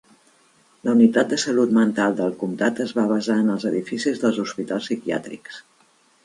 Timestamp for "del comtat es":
2.21-2.95